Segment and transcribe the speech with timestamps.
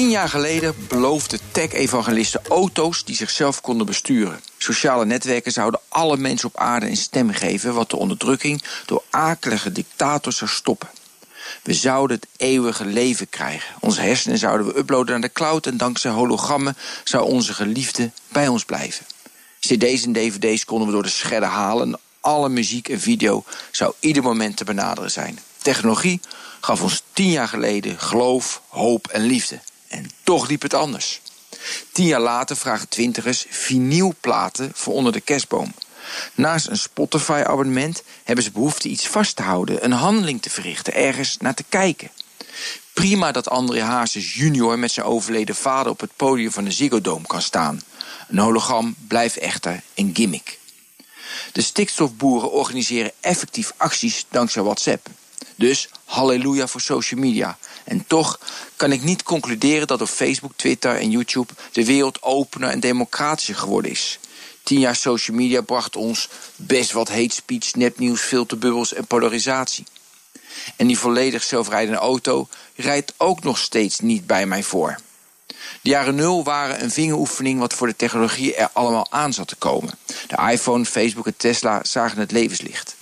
[0.00, 4.40] Tien jaar geleden beloofden tech-evangelisten auto's die zichzelf konden besturen.
[4.58, 9.72] Sociale netwerken zouden alle mensen op aarde een stem geven, wat de onderdrukking door akelige
[9.72, 10.88] dictators zou stoppen.
[11.62, 13.74] We zouden het eeuwige leven krijgen.
[13.80, 18.48] Onze hersenen zouden we uploaden naar de cloud en dankzij hologrammen zou onze geliefde bij
[18.48, 19.06] ons blijven.
[19.58, 21.98] CD's en DVD's konden we door de scherden halen.
[22.20, 25.38] Alle muziek en video zou ieder moment te benaderen zijn.
[25.62, 26.20] Technologie
[26.60, 29.60] gaf ons tien jaar geleden geloof, hoop en liefde.
[29.90, 31.20] En toch liep het anders.
[31.92, 35.74] Tien jaar later vragen twintigers vinylplaten voor onder de kerstboom.
[36.34, 41.36] Naast een Spotify-abonnement hebben ze behoefte iets vast te houden, een handeling te verrichten, ergens
[41.36, 42.10] naar te kijken.
[42.92, 47.00] Prima dat André Hazes junior met zijn overleden vader op het podium van de Ziggo
[47.00, 47.80] Dome kan staan.
[48.28, 50.58] Een hologram blijft echter een gimmick.
[51.52, 55.08] De stikstofboeren organiseren effectief acties dankzij WhatsApp.
[55.56, 57.58] Dus halleluja voor social media.
[57.84, 58.40] En toch
[58.76, 63.54] kan ik niet concluderen dat op Facebook, Twitter en YouTube de wereld opener en democratischer
[63.54, 64.18] geworden is.
[64.62, 69.84] Tien jaar social media bracht ons best wat hate speech, nepnieuws, filterbubbels en polarisatie.
[70.76, 74.98] En die volledig zelfrijdende auto rijdt ook nog steeds niet bij mij voor.
[75.82, 79.56] De jaren nul waren een vingeroefening wat voor de technologie er allemaal aan zat te
[79.56, 79.98] komen.
[80.26, 82.96] De iPhone, Facebook en Tesla zagen het levenslicht.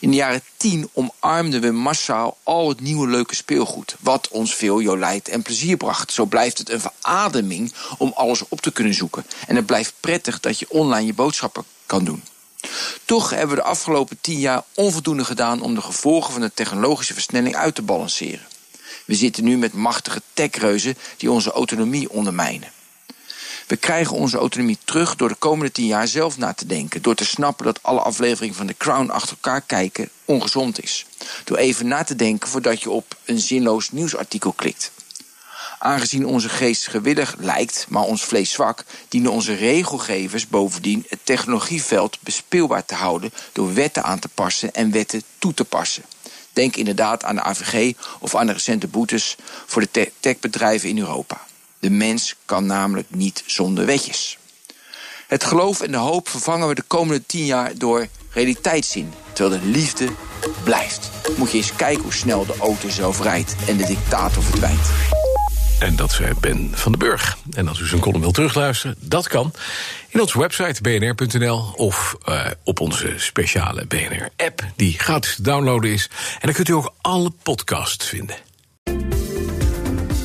[0.00, 4.80] In de jaren 10 omarmden we massaal al het nieuwe leuke speelgoed, wat ons veel
[4.80, 6.12] jolijt en plezier bracht.
[6.12, 9.26] Zo blijft het een verademing om alles op te kunnen zoeken.
[9.46, 12.22] En het blijft prettig dat je online je boodschappen kan doen.
[13.04, 17.14] Toch hebben we de afgelopen 10 jaar onvoldoende gedaan om de gevolgen van de technologische
[17.14, 18.46] versnelling uit te balanceren.
[19.04, 22.72] We zitten nu met machtige techreuzen die onze autonomie ondermijnen.
[23.72, 27.02] We krijgen onze autonomie terug door de komende tien jaar zelf na te denken.
[27.02, 31.06] Door te snappen dat alle afleveringen van The Crown achter elkaar kijken ongezond is.
[31.44, 34.92] Door even na te denken voordat je op een zinloos nieuwsartikel klikt.
[35.78, 42.18] Aangezien onze geest gewillig lijkt, maar ons vlees zwak, dienen onze regelgevers bovendien het technologieveld
[42.20, 46.04] bespeelbaar te houden door wetten aan te passen en wetten toe te passen.
[46.52, 51.40] Denk inderdaad aan de AVG of aan de recente boetes voor de techbedrijven in Europa.
[51.82, 54.38] De mens kan namelijk niet zonder wetjes.
[55.26, 59.66] Het geloof en de hoop vervangen we de komende tien jaar door realiteitszin, terwijl de
[59.66, 60.08] liefde
[60.64, 61.10] blijft.
[61.36, 64.88] Moet je eens kijken hoe snel de auto zelf rijdt en de dictator verdwijnt.
[65.78, 67.36] En dat zei Ben van den Burg.
[67.50, 69.52] En als u zijn column wilt terugluisteren, dat kan.
[70.08, 74.64] In onze website bnr.nl of uh, op onze speciale BNR-app...
[74.76, 76.10] die gratis te downloaden is.
[76.32, 78.36] En dan kunt u ook alle podcasts vinden.